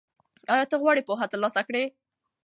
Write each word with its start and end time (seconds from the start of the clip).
ایا 0.53 0.65
ته 0.71 0.75
غواړې 0.81 1.01
پوهه 1.07 1.25
ترلاسه 1.31 1.61
کړې؟ 1.67 1.83